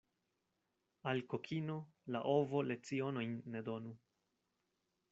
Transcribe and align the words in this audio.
Al 1.11 1.21
kokino 1.33 1.77
la 2.15 2.23
ovo 2.39 2.65
lecionojn 2.73 3.39
ne 3.57 3.65
donu. 3.71 3.97